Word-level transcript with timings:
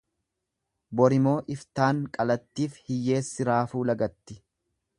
Borimoo 1.01 1.33
iftaan 1.55 1.99
qalattiif 2.17 2.81
hiyyeessi 2.89 3.47
raafuu 3.51 3.85
lagatti. 3.91 4.43